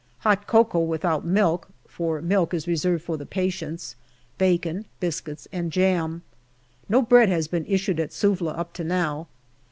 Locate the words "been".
7.47-7.67